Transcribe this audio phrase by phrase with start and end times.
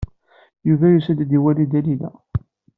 [0.67, 2.11] Yuba yusa-d ad iwali Dalila.